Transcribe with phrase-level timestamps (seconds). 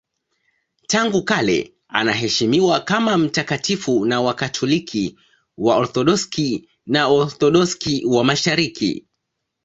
[0.87, 5.19] Tangu kale anaheshimiwa kama mtakatifu na Wakatoliki,
[5.57, 9.05] Waorthodoksi na Waorthodoksi wa Mashariki.